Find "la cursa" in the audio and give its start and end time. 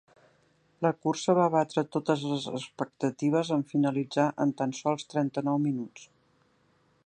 0.85-1.35